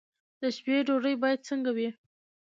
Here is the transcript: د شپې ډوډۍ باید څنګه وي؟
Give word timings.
د 0.41 0.43
شپې 0.55 0.75
ډوډۍ 0.87 1.15
باید 1.23 1.45
څنګه 1.49 1.71
وي؟ 1.77 1.89